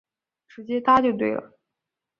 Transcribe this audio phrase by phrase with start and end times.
[0.47, 1.59] 直接搭就对了